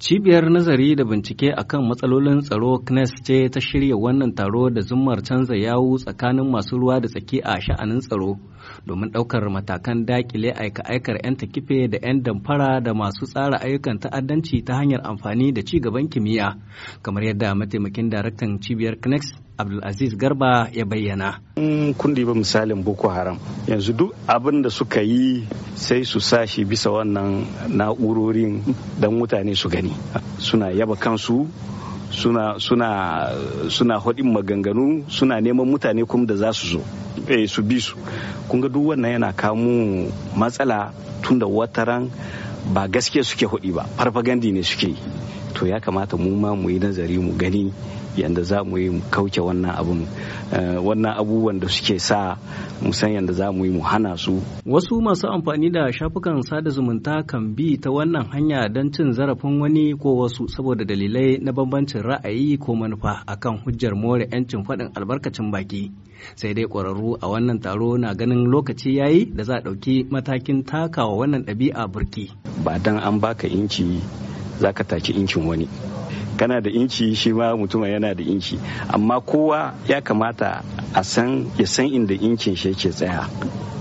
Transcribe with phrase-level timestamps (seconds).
[0.00, 5.22] Cibiyar nazari da bincike akan matsalolin tsaro CNES ce ta shirya wannan taro da zummar
[5.22, 8.38] canza yawu tsakanin masu ruwa da tsaki a sha'anin tsaro
[8.86, 14.62] domin ɗaukar matakan daƙile aika-aikar 'yan takife da 'yan damfara da masu tsara ayyukan ta'addanci
[14.64, 16.54] ta hanyar amfani da ci gaban kimiyya.
[17.02, 21.42] Kamar yadda mataimakin daraktan cibiyar CNES Abdulaziz Garba ya bayyana.
[21.98, 26.62] kun ba misalin Boko Haram yanzu duk abin da suka yi sai su sa shi
[26.64, 28.62] bisa wannan na'urorin
[29.02, 29.90] don mutane su gani.
[30.38, 31.50] Suna yaba kansu
[32.10, 32.88] suna suna
[33.68, 36.82] suna haɗin maganganu suna neman mutane kuma da za su zo
[37.26, 37.96] eh su bi su.
[38.48, 40.06] Kun ga duk wannan yana kamo
[40.38, 42.06] matsala tunda wataran
[42.72, 44.96] ba gaskiya suke hudi ba farfagandi ne suke yi.
[45.58, 47.72] To ya kamata mu ma mu yi nazari mu gani
[48.16, 50.06] yadda za mu yi mu kauce wannan abun
[50.86, 52.36] wannan abubuwan da suke sa
[52.82, 54.40] mu san yadda za mu yi mu hana su.
[54.66, 59.60] Wasu masu amfani da shafukan sada zumunta kan bi ta wannan hanya don cin zarafin
[59.60, 64.94] wani ko wasu saboda dalilai na bambancin ra'ayi ko manufa akan hujjar more 'yancin faɗin
[64.94, 65.90] albarkacin baki.
[66.34, 70.62] Sai dai ƙwararru a wannan taro na ganin lokaci yayi da za a ɗauki matakin
[70.64, 72.30] takawa wannan ɗabi'a burki
[72.64, 74.02] ba dan an baka inci
[74.60, 75.68] za ka taki incin wani.
[76.36, 78.58] Kana da inci shi ma mutum yana da inci
[78.92, 80.62] amma kowa ya kamata
[80.94, 83.28] a san ya san inda incin shi yake tsaya.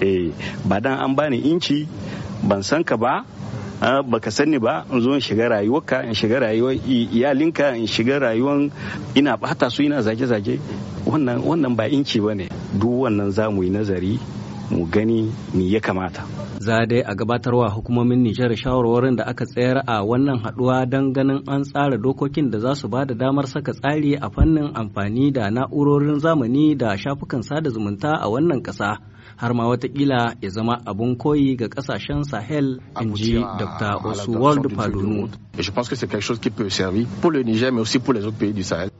[0.00, 0.32] Eh
[0.64, 1.86] ba dan an bani inci
[2.42, 3.24] ban san ka ba
[3.80, 8.68] baka sani ba in zo in shiga rayuwarka in shiga rayuwar iyalinka in shiga rayuwar
[9.14, 10.58] ina bata su ina zage-zage.
[11.06, 12.48] Wannan wannan ba inci ba ne.
[12.76, 14.18] Duk wannan za mu yi nazari
[14.70, 16.22] mu gani me ya kamata.
[16.58, 21.42] Za dai a gabatarwa hukumomin Nijar shawarwarin da aka tsayar a wannan haɗuwa don ganin
[21.46, 25.50] an tsara dokokin da za su ba da damar saka tsari a fannin amfani da
[25.50, 29.09] na'urorin zamani da shafukan sada zumunta a wannan ƙasa.
[29.36, 35.28] Har ma wataƙila ya zama abun koyi ga ƙasashen sahel in ji dr oswald padunu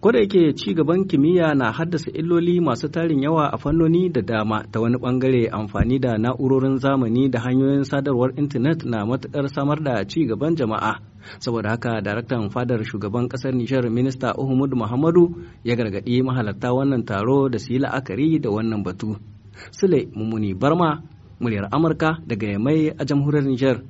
[0.00, 4.20] ko da yake ci gaban kimiyya na haddasa illoli masu tarin yawa a fannoni da
[4.22, 9.82] dama ta wani ɓangare amfani da na'urorin zamani da hanyoyin sadarwar intanet na matuƙar samar
[9.82, 10.98] da ci gaban jama'a.
[11.40, 15.34] Saboda haka daraktan fadar shugaban ƙasar nijar minista uhumud muhammadu
[15.64, 19.16] ya gargaɗi mahalarta wannan taro da su yi la'akari da wannan batu.
[19.70, 21.02] Sule Mummuni Barma,
[21.40, 23.82] muryar Amurka daga Yamai a jamhuriyar Nijar.